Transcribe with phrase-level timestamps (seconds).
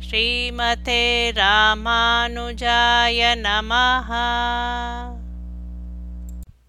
[0.00, 4.10] ஸ்ரீமதே ராமானுஜாய நமஹ.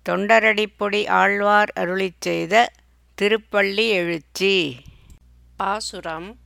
[0.09, 2.71] தொண்டரடிப்பொடி ஆழ்வார் அருளிச் செய்த
[3.21, 4.85] திருப்பள்ளி எழுச்சி.
[5.57, 6.37] பாசுரம்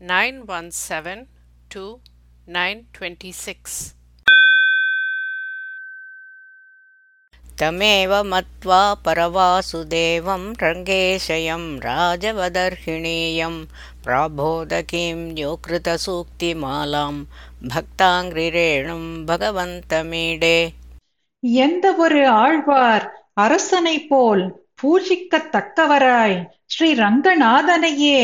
[0.00, 1.24] nine one seven
[1.68, 1.98] to
[2.46, 3.94] nine twenty six.
[7.62, 13.66] தமேவ மத்வா பரவாசுதேவம் ரங்கேशयं ராஜவதர்ஹிணீயம்
[14.05, 17.11] प्राबोधकीं योकृतसूक्तिमालां
[17.71, 20.57] भक्ताङ्घ्रिरेणुं भगवन्तमीडे
[21.63, 23.05] எந்த ஒரு ஆழ்வார்
[23.43, 24.43] அரசனைப் போல்
[24.81, 26.35] பூஜிக்கத்தக்கவராய்
[26.67, 28.19] ஸ்ரீ ரங்கநாதனையே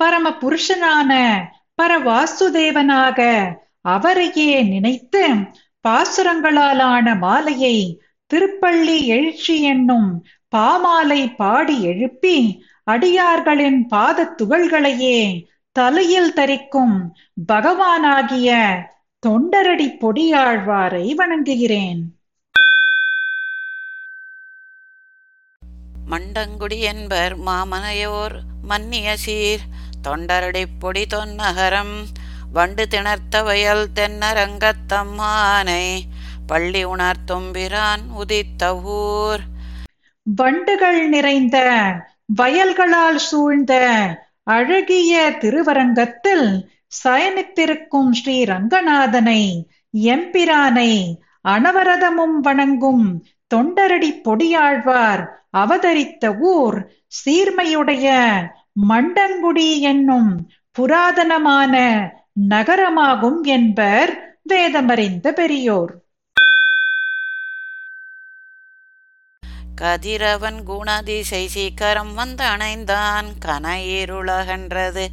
[0.00, 1.12] பரம புருஷனான
[1.78, 3.20] பரவாசுதேவனாக
[3.88, 5.22] அவரையே நினைத்து
[5.84, 7.76] பாசுரங்களாலான மாலையை
[8.30, 10.10] திருப்பள்ளி எழுச்சி என்னும்
[10.52, 12.36] பாமாலை பாடி எழுப்பி
[12.91, 17.15] அடியார்களின் பாதத் துகள்களையே தலையில் தரிக்கும்
[17.53, 18.79] பகவானாகிய
[19.27, 22.03] தொண்டரடி பொடியாழ்வாரை வணங்குகிறேன்.
[26.09, 29.61] மண்டங்குடி என்பர் மாமனையோர் மன்னிய சீர்.
[30.07, 32.03] தொண்டரடிப் பொடி தொன்னகரம்
[32.53, 35.99] வண்டு திணர்த்த வயல் தென்னரங்கத்தம்மானை
[36.47, 39.41] பள்ளி உணர்த்தும்பிரான் உதித்த ஊர்
[40.23, 41.57] வண்டுகள் நிறைந்த
[42.29, 43.73] வயல்களால் சூழ்ந்த
[44.43, 46.47] அழகிய திருவரங்கத்தில்
[47.03, 49.41] சயனித்திருக்கும் ஸ்ரீ ரங்கநாதனை
[49.93, 50.91] எம்பிரானை
[51.49, 53.05] அனவரதமும் வணங்கும்
[53.55, 56.77] தொண்டரடி பொடியாழ்வார் அவதரித்த ஊர்
[57.25, 58.07] சீர்மையுடைய
[58.89, 60.31] மண்டங்குடி என்னும்
[60.79, 61.73] புராதனமான
[62.49, 64.13] நகரமாகும் என்பர்
[64.49, 66.02] வேதமறிந்த பெரியோர்.
[69.81, 75.05] கதிரவன் குணதிசை சீக்கரம் வந்து அணைந்தான் கனையிருளகன்றது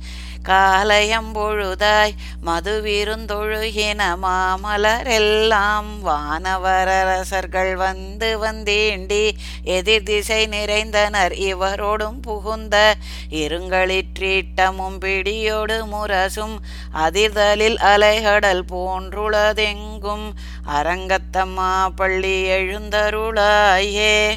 [0.49, 2.13] காலையம்பொழுதாய்
[2.47, 9.31] மதுவிருந்தொழுகின மாமலரெல்லாம் வானவரரசர்கள் வந்து வந்தேண்டி
[9.63, 11.35] எதிர் திசை நிறைந்தனர்.
[11.51, 12.95] இவரோடும் புகுந்த
[13.31, 16.57] இருங்களிற்றீட்டமும் பிடியோடு முரசும்
[16.95, 20.29] அதிர்தலில் அலைகடல் போன்றுளதெங்கும்
[20.69, 24.37] அரங்கத்தம்மா பள்ளி எழுந்தருளாயே.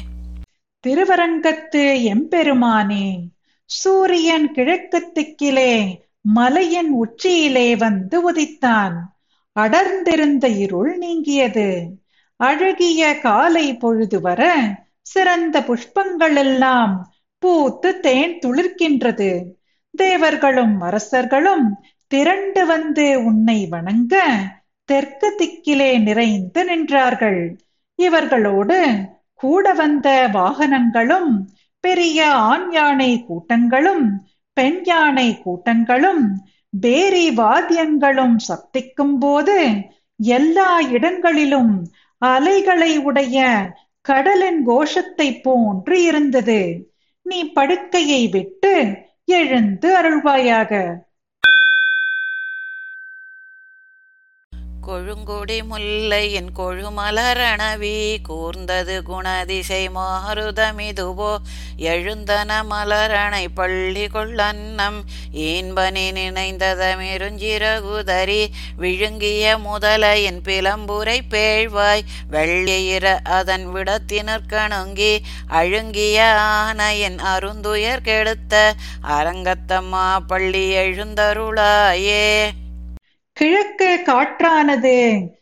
[0.86, 3.18] திருவரங்கத்து எம்பெருமானே
[3.64, 8.92] சூரியன் கிழக்கு திக்கிலே மலையின் உச்சியிலே வந்து உதித்தான்.
[9.52, 11.86] அடர்ந்திருந்த இருள் நீங்கியது.
[12.36, 14.58] அழகிய காலை பொழுது வர
[15.02, 19.44] சிறந்த புஷ்பங்கள் எல்லாம் பூத்து தேன் துளிர்க்கின்றது.
[19.90, 24.32] தேவர்களும் அரசர்களும் திரண்டு வந்து உன்னை வணங்க
[24.84, 27.56] தெற்கு திக்கிலே நிறைந்து நின்றார்கள்.
[27.94, 28.78] இவர்களோடு
[29.44, 31.32] கூட வந்த வாகனங்களும்
[31.84, 32.18] பெரிய
[32.50, 34.04] ஆண் யானை கூட்டங்களும்
[34.56, 36.24] பெண் யானை கூட்டங்களும்
[36.72, 39.56] பேரி வாத்தியங்களும் சப்திக்கும் போது
[40.20, 41.74] எல்லா இடங்களிலும்
[42.22, 43.38] அலைகளை உடைய
[44.04, 46.60] கடலின் கோஷத்தை போன்று இருந்தது.
[47.26, 48.72] நீ படுக்கையை விட்டு
[49.38, 50.72] எழுந்து அருள்வாயாக.
[54.86, 61.36] கொழுங்கொடி முல்லையின் கொழுமலரணவி கூர்ந்தது குணதிசை மாறுதமிதுவோ
[61.76, 68.46] எழுந்தன மலரணை பள்ளி கொள்ளன்னம் ஈன்பனி நினைந்ததமிருஞ்சிறகுதறி
[68.76, 72.04] விழுங்கிய முதலையின் பிளம்புரை பேழ்வாய்.
[72.32, 78.74] வெள்ளியிற அதன் விடத்தினற்கணுங்கி அழுங்கிய ஆனையின் அருந்துயர் கெடுத்த.
[79.02, 82.63] அரங்கத்தம்மா பள்ளி எழுந்தருளாயே.
[83.36, 84.96] கிழக்கு காற்றானது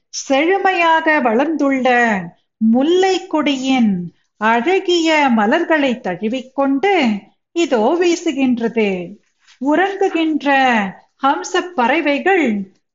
[0.08, 1.88] செழுமையாக வளர்ந்துள்ள
[2.56, 3.92] முல்லை கொடியின்
[4.40, 6.94] அழகிய மலர்களை தழுவிக்கொண்டு
[7.56, 8.88] இதோ வீசுகின்றது.
[9.60, 10.46] உறங்குகின்ற
[11.24, 12.46] ஹம்ச பறவைகள்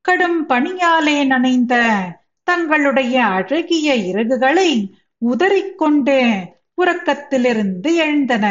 [0.05, 1.75] கடும் பணியாலே நனைந்த
[2.47, 4.69] தங்களுடைய அழகிய இறகுகளை
[5.21, 6.17] உதறிக்கொண்டு
[6.77, 8.45] உறக்கத்திலிருந்து எழுந்தன.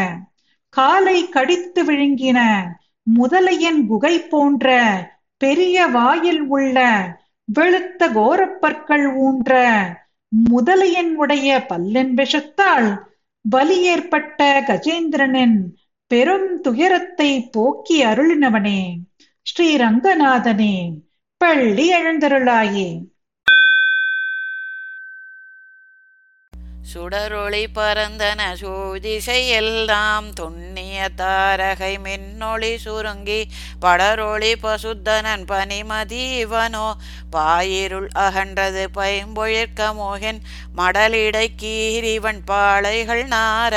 [0.77, 2.39] காலை கடித்து விழுங்கின
[3.07, 4.69] முதலையின் குகை போன்ற
[5.39, 6.79] பெரிய வாயில் உள்ள
[7.55, 9.53] வெளுத்த கோரப்பற்கள் ஊன்ற
[10.51, 12.89] முதலையன் உடைய பல்லின் விஷத்தால்
[13.41, 15.59] வலி ஏற்பட்ட கஜேந்திரனின்
[16.11, 18.81] பெரும் துயரத்தை போக்கி அருளினவனே
[19.43, 20.77] ஸ்ரீ ரங்கநாதனே
[21.41, 22.89] பள்ளி எழுந்தருளாயே.
[26.93, 33.39] சுடரொளி பரந்தன சூதிசை எல்லாம் துண்ணிய தாரகை மின்னொளி சுருங்கி
[33.81, 36.87] படரொளி பசுத்தனன் பனிமதி இவனோ
[37.33, 40.41] பாயிருள் அகன்றது பைம்பொழிற்க மோகன்
[40.77, 43.75] மடலிடை கீரிவன் பாளைகள் நார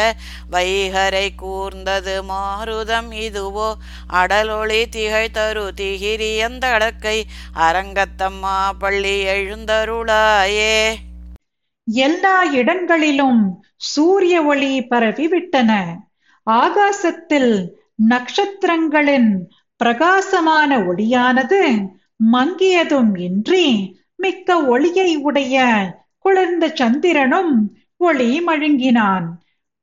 [0.52, 3.70] வைகரை கூர்ந்தது மாருதம் இதுவோ
[4.14, 7.18] அடலொளி திகை தரு திகிரியந்தடக்கை
[7.68, 10.74] அரங்கத்தம்மா பள்ளி எழுந்தருளாயே.
[11.94, 15.86] எல்லா இடங்களிலும் சூரிய ஒளி பரவிவிட்டன
[16.50, 21.88] ஆகாசத்தில் நட்சத்திரங்களின் பிரகாசமான ஒளியானது
[22.34, 25.64] மங்கியதும் இன்றி மிக்க ஒளியை உடைய
[26.18, 29.26] குளிர்ந்த சந்திரனும் ஒளி மழுங்கினான்.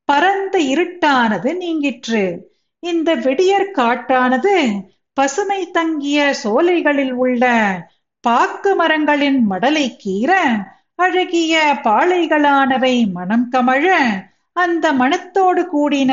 [0.05, 2.39] பரந்த இருட்டானது நீங்கிற்று.
[2.79, 4.81] இந்த விடியற் காட்டானது
[5.13, 7.45] பசுமை தங்கிய சோலைகளில் உள்ள
[8.21, 10.33] பாக்கு மரங்களின் மடலை கீற
[10.99, 13.87] அழகிய பாளைகளானவை மனம் கமழ
[14.53, 16.13] அந்த மனத்தோடு கூடின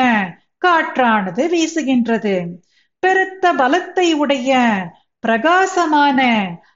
[0.65, 2.35] காற்றானது வீசுகின்றது.
[3.03, 4.59] பெருத்த பலத்தை உடைய
[5.19, 6.19] பிரகாசமான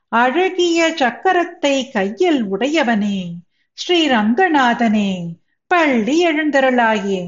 [0.09, 3.19] அழகிய சக்கரத்தை கையில் உடையவனே
[3.77, 5.11] ஸ்ரீரங்கநாதனே
[5.67, 7.21] பள்ளி எழுந்தருளாயே.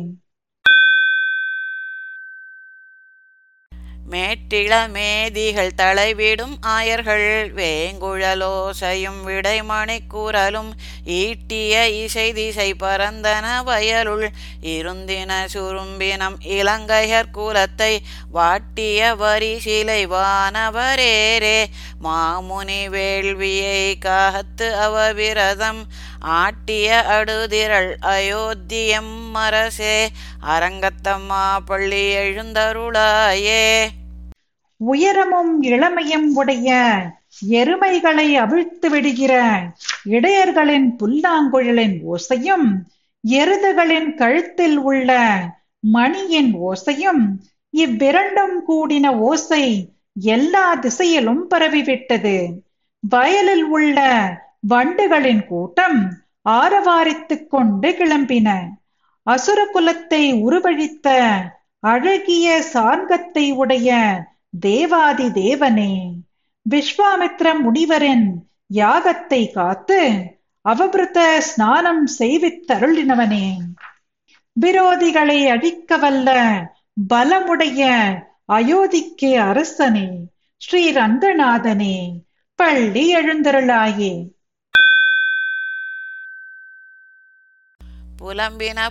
[4.12, 10.72] மேட்டிளமேதிகள் தலைவிடும் ஆயர்கள் வேங்குழலோசையும் விடைமணி கூறலும்
[11.06, 14.28] ஈட்டிய இசை திசை பரந்தன வயலுள்
[14.62, 17.98] இருந்தின சுரும்பினம் இலங்கையர் குலத்தை
[18.34, 21.66] வாட்டிய வரி சிலை வானவரேரே.
[22.04, 25.84] மாமுனி வேள்வியை காத்து அவவிரதம்
[26.26, 30.10] ஆட்டிய அடுதிரள் அயோத்தியம் அரசே
[30.42, 33.90] அரங்கத்தம்மா பள்ளி எழுந்தருளாயே.
[34.82, 36.70] உயரமும் இளமையும் உடைய
[37.52, 39.34] எருமைகளை அவிழ்த்து விடுகிற
[40.10, 42.68] இடையர்களின் புல்லாங்குழலின் ஓசையும்
[43.24, 45.12] எருதுகளின் கழுத்தில் உள்ள
[45.80, 47.24] மணியின் ஓசையும்
[47.74, 49.66] இவ்விரண்டும் கூடின ஓசை
[50.14, 52.38] எல்லா திசையிலும் பரவிவிட்டது.
[53.04, 53.98] வயலில் உள்ள
[54.70, 56.00] வண்டுகளின் கூட்டம்
[56.50, 58.48] ஆரவாரித்துக் கொண்டு கிளம்பின.
[59.28, 61.08] அசுர குலத்தை உருவழித்த
[61.84, 63.90] அழகிய சார்கத்தை உடைய
[64.52, 66.12] தேவாதி தேவனே
[66.70, 68.34] விஸ்வாமித்ர முனிவரின்
[68.74, 70.24] யாகத்தை காத்து
[70.62, 73.58] அவபிருத்த ஸ்நானம் செய்வித்தருளினவனே.
[74.62, 76.30] விரோதிகளை அழிக்க வல்ல
[77.14, 78.12] பலமுடைய
[78.48, 80.10] அயோத்திக்கு அரசனே
[80.68, 82.12] ஸ்ரீரங்கநாதனே
[82.56, 84.28] பள்ளி எழுந்தருளாயே.
[88.18, 88.88] புலம்பின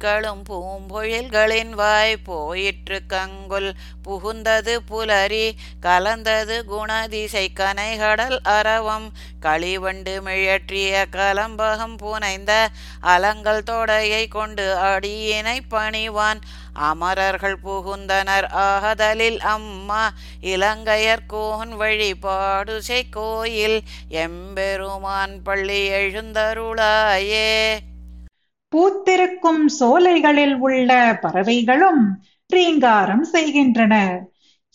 [0.00, 3.72] புட்களும் பூம்பொழில்களின் வாய் போயிற்று கங்குல்.
[4.04, 5.46] புகுந்தது புலரி
[5.80, 9.12] கலந்தது குணதிசை கனைகடல் அரவம்
[9.42, 12.68] களிவண்டு மிழற்றிய கலம்பகம் புனைந்த
[13.02, 16.40] அலங்கல் தொடையை கொண்டு அடியினை பணிவான்.
[16.72, 23.80] அமரர்கள் புகுந்தனர் ஆகதலில் அம்மா இலங்கையர் கோன் வழிபாடுசை கோயில்.
[24.08, 27.52] எம்பெருமான் பள்ளி எழுந்தருளாயே.
[28.76, 32.02] பூத்திருக்கும் சோலைகளில் உள்ள பறவைகளும்
[32.46, 33.94] ரீங்காரம் செய்கின்றன.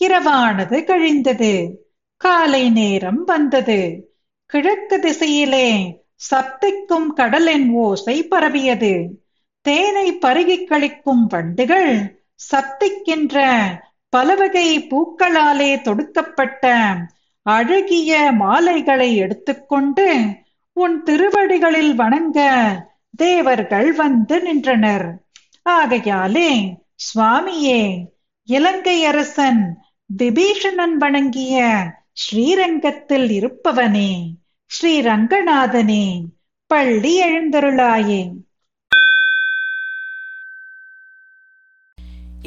[0.02, 1.72] இரவானது கழிந்தது.
[2.18, 3.80] காலை நேரம் வந்தது.
[4.46, 5.68] கிழக்கு திசையிலே
[6.32, 8.94] சப்திக்கும் கடலின் ஓசை பரவியது.
[9.62, 11.92] தேனை பருகி கழிக்கும் வண்டுகள்
[12.52, 13.44] சப்திக்கின்ற
[14.10, 16.66] பலவகை பூக்களாலே தொடுக்கப்பட்ட
[17.46, 20.08] அழகிய மாலைகளை எடுத்துக்கொண்டு
[20.74, 22.40] உன் திருவடிகளில் வணங்க
[23.16, 25.08] தேவர்கள் வந்து நின்றனர்.
[25.70, 26.50] ஆகையாலே
[27.08, 28.08] சுவாமியே
[28.48, 29.62] இலங்கை அரசன்
[30.18, 31.56] விபீஷணன் வணங்கிய
[32.12, 34.12] ஸ்ரீரங்கத்தில் இருப்பவனே
[34.72, 36.06] ஸ்ரீரங்கநாதனே
[36.72, 38.22] பள்ளி எழுந்தருளாயே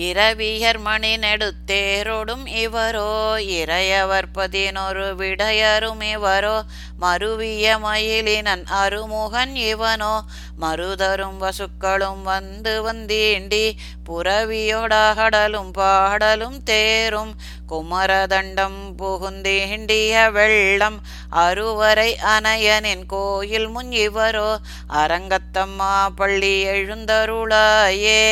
[0.07, 6.63] இரவியர் மணி நெடுத்தேரோடும் இவரோ இறையவர் பதினொரு விடையரும் இவரோ
[7.01, 10.21] மருவிய மயிலினன் அருமுகன் இவனோ
[10.61, 13.65] மருதரும் வசுக்களும் வந்து வந்தீண்டி
[14.09, 17.33] புறவியோடாகடலும் பாடலும் தேரும்
[17.69, 21.01] குமரதண்டம் புகுந்தீண்டிய வெள்ளம்
[21.37, 24.49] அருவரை அனையனின் கோயில் முன் இவரோ
[24.89, 28.25] அரங்கத்தம்மா பள்ளி எழுந்தருளாயே.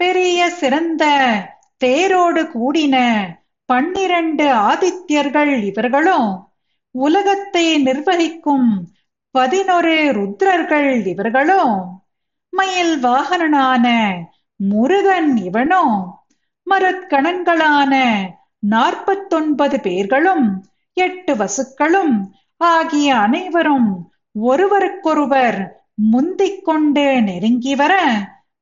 [0.00, 1.04] பெரிய சிறந்த
[1.80, 2.96] தேரோடு கூடின
[3.68, 6.28] பன்னிரண்டு ஆதித்யர்கள் இவர்களும்
[6.94, 8.68] உலகத்தை நிர்வகிக்கும்
[9.34, 11.74] பதினொரு ருத்ரர்கள் இவர்களும்
[12.52, 13.86] மயில் வாகனனான
[14.60, 15.96] முருகன் இவனும்
[16.66, 17.94] மரத்கணங்களான
[18.66, 20.46] நாற்பத்தொன்பது பேர்களும்
[20.96, 22.14] எட்டு வசுக்களும்
[22.60, 23.90] ஆகிய அனைவரும்
[24.44, 25.58] ஒருவருக்கொருவர்
[26.06, 27.92] முந்திக் கொண்டு நெருங்கி வர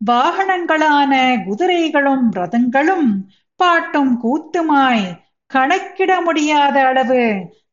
[0.07, 1.13] வாகனங்களான
[1.45, 3.09] குதிரைகளும் ரதங்களும்
[3.57, 5.05] பாட்டும் கூத்துமாய்
[5.47, 7.25] கணக்கிட முடியாத அளவு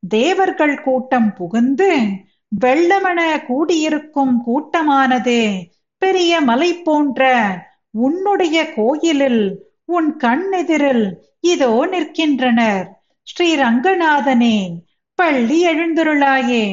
[0.09, 1.91] தேவர்கள் கூட்டம் புகுந்து
[2.61, 5.39] வெள்ளமென கூடியிருக்கும் கூட்டமானது
[6.01, 7.29] பெரிய மலை போன்ற
[7.91, 9.43] உன்னுடைய கோயிலில்
[9.85, 11.05] உன் கண்ணெதிரில்
[11.39, 12.83] இதோ நிற்கின்றனர்.
[13.27, 14.57] ஸ்ரீ ரங்கநாதனே
[15.15, 16.65] பள்ளி எழுந்துருளாயே.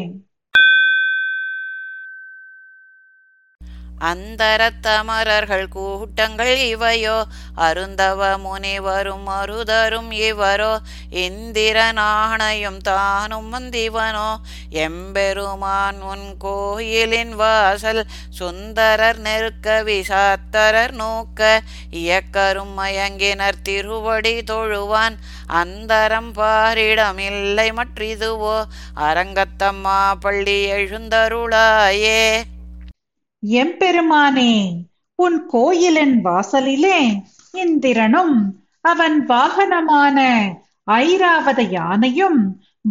[4.00, 7.17] அந்தரத்தமரர்கள் கூட்டங்கள் இவையோ
[7.57, 10.73] அருந்தவ முனிவரும் அருதரும் இவரோ
[11.11, 14.28] இந்திரனாணையும் தானும் வந்திவனோ
[14.71, 25.17] எம்பெருமான் உன் கோயிலின் வாசல் சுந்தரர் நெருக்க விசாத்தரர் நோக்க இயக்கரும் மயங்கினர் திருவடி தொழுவான்
[25.62, 28.57] அந்தரம் பாரிடம் இல்லை மற்றிதுவோ
[28.95, 32.23] அரங்கத்தம்மா பள்ளி எழுந்தருளாயே.
[33.42, 34.52] எம்பெருமானே
[35.18, 37.00] உன் கோயிலின் வாசலிலே
[37.54, 38.37] இந்திரனும்
[38.85, 40.18] அவன் வாகனமான
[40.99, 42.40] ஐராவத யானையும்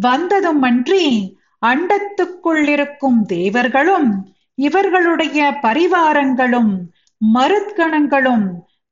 [0.04, 1.06] வந்ததுமன்றி
[1.62, 2.64] அண்டத்துக்குள்
[3.28, 4.10] தேவர்களும்
[4.58, 6.74] இவர்களுடைய பரிவாரங்களும்
[7.22, 8.48] மருத்கணங்களும்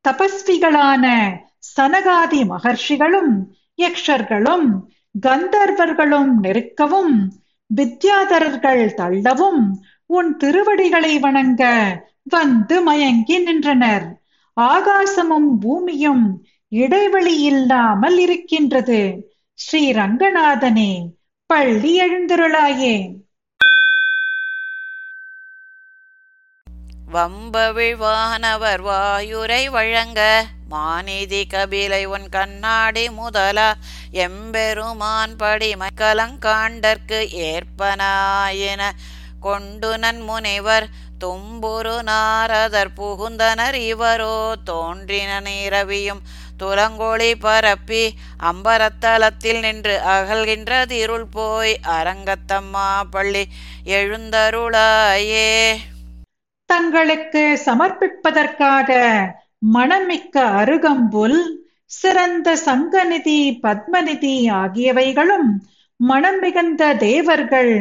[0.05, 1.05] தபஸ்விகளான
[1.67, 3.33] சனகாதி மகர்ஷிகளும்
[3.79, 4.67] யக்ஷர்களும்
[5.15, 7.15] கந்தர்வர்களும் நெருக்கவும்
[7.69, 9.61] வித்யாதரர்கள் தள்ளவும்
[10.05, 11.63] உன் திருவடிகளை வணங்க
[12.23, 14.21] வந்து மயங்கி நின்றனர்.
[14.61, 19.29] ஆகாசமும் பூமியும் இடைவெளி இல்லாமல் இருக்கின்றது.
[19.53, 21.05] ஸ்ரீ ரங்கநாதனே
[21.45, 23.13] பள்ளி எழுந்திருளாயே.
[27.13, 33.75] வம்பவிழ்வானவர் வாயுரை வழங்க மாநிதி கபிலை உன் கண்ணாடி முதலா.
[34.11, 37.19] எம்பெருமான் படி மக்கலங்காண்டற்கு
[37.49, 38.91] ஏற்பனாயின.
[39.45, 40.85] கொண்டு நன் முனைவர்
[41.23, 44.37] தும்புரு நாரதர் புகுந்தனர் இவரோ.
[44.63, 46.21] தோன்றின நீரவியும்
[46.59, 48.03] துலங்கொளி பரப்பி
[48.43, 53.43] அம்பரத்தலத்தில் நின்று அகல்கின்ற இருள் போய் அரங்கத்தம்மா பள்ளி
[53.97, 55.51] எழுந்தருளாயே.
[56.69, 58.89] தங்களுக்கு சமர்ப்பிப்பதற்காக
[59.73, 61.39] மணமிக்க அருகம்புல்
[61.91, 65.49] சிறந்த சங்கநிதி பத்மநிதி ஆகியவைகளும்
[65.99, 67.73] மனம் மிகுந்த தேவர்கள்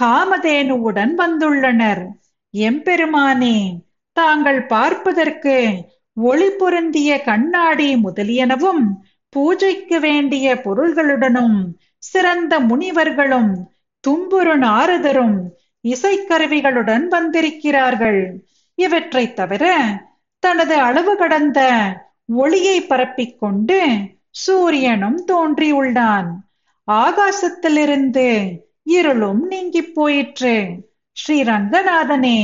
[0.00, 2.06] காமதேனுவுடன் வந்துள்ளனர்.
[2.54, 3.78] எம்பெருமானே
[4.12, 8.84] தாங்கள் பார்ப்பதற்கு ஒளி பொருந்திய கண்ணாடி முதலியனவும்
[9.28, 11.58] பூஜைக்கு வேண்டிய பொருள்களுடனும்
[11.98, 13.50] சிறந்த முனிவர்களும்
[14.08, 15.38] தும்புரு நாரதரும்
[15.84, 18.44] இசைக்கருவிகளுடன் வந்திருக்கிறார்கள்.
[18.74, 19.64] இவற்றை தவிர
[20.38, 21.60] தனது அளவு கடந்த
[22.26, 23.78] ஒளியை பரப்பிக் கொண்டு
[24.30, 26.28] சூரியனும் தோன்றியுள்ளான்.
[26.88, 28.28] ஆகாசத்திலிருந்து
[28.88, 30.54] இருளும் நீங்கி போயிற்று.
[31.16, 32.38] ஸ்ரீ ரங்கநாதனே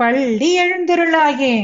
[0.00, 1.54] பள்ளி எழுந்திருளாயே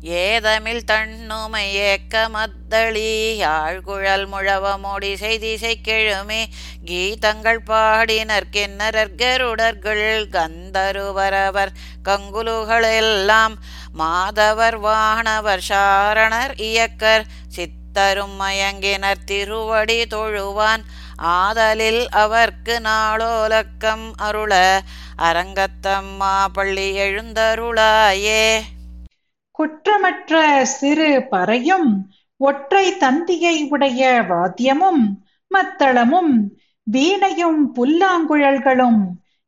[0.00, 6.42] ஏதமில் தன்னுமை ஏக்க மத்தளி யாழ்குழல் முழவமோடி செய்திசை கெழுமே
[6.84, 11.72] கீதங்கள் பாடினர் கிண்ணறர் கருடர்கள் கந்தருவரவர்
[12.04, 13.56] கங்குலுகளெல்லாம்
[13.92, 17.26] மாதவர் வானவர் சாரணர் இயக்கர்
[17.98, 20.82] தரும் மயங்கினர் திருவடி தொழுவான்.
[21.16, 24.80] ஆதலில் அவர்க்கு நாளோலக்கம் அருள
[25.18, 28.60] அரங்கத்தம்மா பள்ளி எழுந்தருளாயே.
[29.58, 31.90] குற்றமற்ற சிறு பறையும்
[32.36, 35.04] ஒற்றை தந்தியை உடைய வாத்தியமும்
[35.50, 36.34] மத்தளமும்
[36.82, 39.00] வீணையும் புல்லாங்குழல்களும்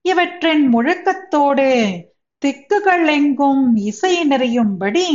[0.03, 1.71] இவற்றின் முழக்கத்தோடு
[2.43, 5.09] திக்குகள் எங்கும் இசை நிறையும்படி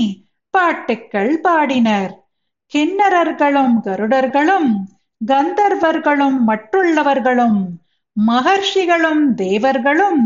[0.49, 2.24] பாட்டுக்கள் பாடினர்.
[2.71, 4.69] கிண்ணறர்களும் கருடர்களும்
[5.21, 7.59] கந்தர்வர்களும் மற்றுள்ளவர்களும்
[8.27, 10.23] மகர்ஷிகளும் தேவர்களும்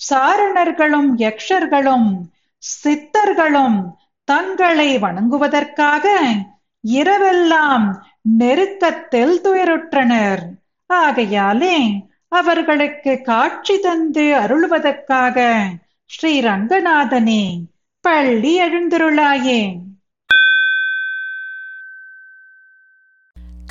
[0.00, 2.08] சாரணர்களும் யக்ஷர்களும்
[2.62, 3.78] சித்தர்களும்
[4.24, 6.06] தங்களை வணங்குவதற்காக
[6.84, 7.86] இரவெல்லாம்
[8.38, 10.42] நெருக்கத்தில் துயருற்றனர்
[10.90, 11.76] ஆகையாலே
[12.28, 15.38] அவர்களுக்கு காட்சி தந்து அருள்வதற்காக
[16.10, 17.44] ஸ்ரீ ரங்கநாதனே
[18.04, 19.60] பள்ளி எழுந்திருளாயே.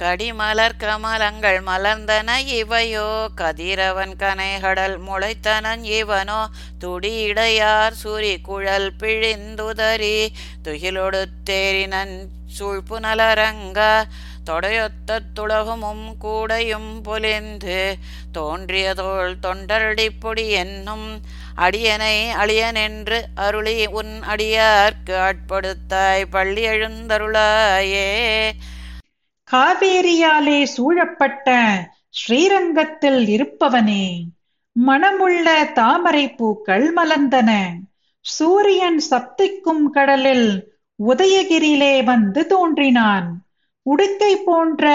[0.01, 6.37] கடிமலர் கமலங்கள் மலர்ந்தன இவையோ கதிரவன் கனைகடல் முளைத்தனன் இவனோ
[6.79, 10.17] துடியிடையார் சுரி குழல் பிழிந்துதறி
[10.63, 12.15] துகிலொடு தேரினன்
[12.59, 13.79] சூழ்ப்பு நலரங்க
[14.45, 17.81] தொடையொத்த துளகமும் கூடையும் பொலிந்து
[18.31, 21.07] தோன்றிய தோள் தொண்டரடிப்பொடி என்னும்
[21.55, 28.09] அடியனை அழியனென்று அருளி உன் அடியார்க்கு ஆட்படுத்தாய் பள்ளி எழுந்தருளாயே.
[29.53, 31.57] காவேரியாலே சூழப்பட்ட
[32.09, 34.23] ஸ்ரீரங்கத்தில் இருப்பவனே
[34.71, 37.69] மணமுள்ள தாமரை பூக்கள் மலர்ந்தன.
[38.21, 40.77] சூரியன் சப்திக்கும் கடலில்
[41.07, 43.45] உதயகிரியிலே வந்து தோன்றினான்.
[43.81, 44.85] உடுக்கை போன்ற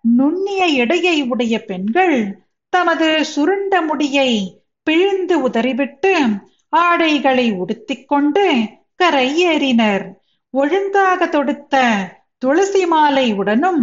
[0.00, 6.28] நுண்ணிய இடையை உடைய பெண்கள் தமது சுருண்ட முடியை பிழிந்து உதறிவிட்டு
[6.68, 8.58] ஆடைகளை உடுத்திக் கொண்டு
[8.96, 10.12] கரை ஏறினர்.
[10.50, 11.76] ஒழுங்காக தொடுத்த
[12.42, 13.82] துளசி மாலை உடனும்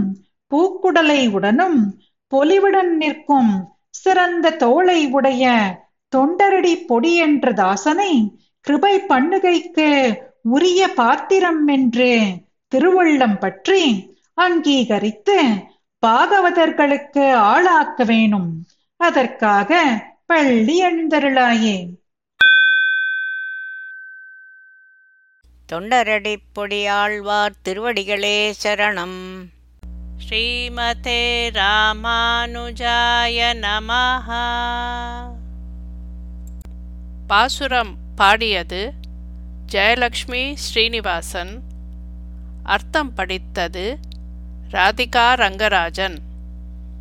[0.52, 1.80] பூக்குடலை உடனும்
[2.32, 3.52] பொலிவுடன் நிற்கும்
[3.90, 5.44] சிறந்த தோளை உடைய
[6.16, 8.12] தொண்டரடி பொடி என்ற தாசனை
[8.60, 9.90] கிருபை பண்ணுகைக்கு
[10.42, 12.12] உரிய பாத்திரம் என்று
[12.76, 13.82] திருவுள்ளம் பற்றி
[14.34, 15.38] அங்கீகரித்து
[16.06, 18.50] பாகவதர்களுக்கு ஆளாக்க வேணும்.
[19.00, 19.72] அதற்காக
[20.26, 21.78] பள்ளி எழுந்தருளாயே.
[25.72, 29.46] தொண்டரடிப் பொடியாழ்வார் திருவடிகளே சரணம்.
[30.30, 34.46] ஸ்ரீமதே ராமானுஜாய நமஹா.
[37.28, 38.94] பாசுரம் பாடியது
[39.72, 41.62] ஜெயலக்ஷ்மி ஸ்ரீனிவாசன்.
[42.64, 44.00] அர்த்தம் படித்தது
[44.72, 46.18] ராதிகா ரங்கராஜன்.